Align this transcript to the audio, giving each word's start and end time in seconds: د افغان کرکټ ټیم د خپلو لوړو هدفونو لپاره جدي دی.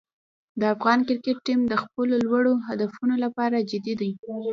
د 0.59 0.61
افغان 0.73 0.99
کرکټ 1.07 1.37
ټیم 1.45 1.59
د 1.67 1.73
خپلو 1.83 2.13
لوړو 2.25 2.53
هدفونو 2.67 3.15
لپاره 3.23 3.65
جدي 3.69 3.93
دی. 4.01 4.11